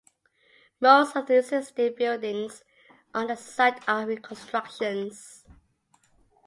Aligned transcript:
Most 0.79 1.15
of 1.15 1.27
the 1.27 1.37
existing 1.37 1.93
buildings 1.93 2.63
on 3.13 3.27
the 3.27 3.35
site 3.35 3.87
are 3.87 4.07
reconstructions. 4.07 5.45